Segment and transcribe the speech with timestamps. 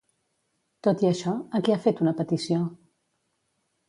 [0.85, 2.59] Tot i això, a qui ha fet una petició?